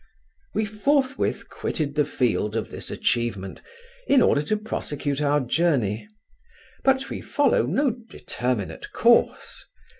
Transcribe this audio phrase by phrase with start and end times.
[0.55, 3.61] We forthwith quitted the field of this atchievement,
[4.07, 6.07] in order to prosecute our journey;
[6.83, 9.63] but we follow no determinate course.